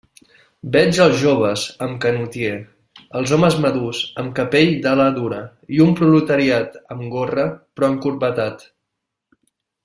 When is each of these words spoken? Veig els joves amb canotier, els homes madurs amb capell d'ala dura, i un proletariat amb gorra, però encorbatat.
Veig 0.75 0.99
els 1.03 1.17
joves 1.23 1.65
amb 1.87 1.99
canotier, 2.05 2.53
els 3.19 3.33
homes 3.37 3.57
madurs 3.65 3.99
amb 4.23 4.33
capell 4.39 4.73
d'ala 4.87 5.05
dura, 5.21 5.43
i 5.77 5.85
un 5.89 5.93
proletariat 6.01 6.81
amb 6.97 7.07
gorra, 7.17 7.45
però 7.77 7.93
encorbatat. 7.97 8.67